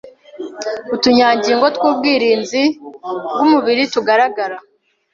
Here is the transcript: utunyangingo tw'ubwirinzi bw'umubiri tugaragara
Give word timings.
utunyangingo 0.95 1.65
tw'ubwirinzi 1.75 2.63
bw'umubiri 3.35 3.83
tugaragara 3.93 4.57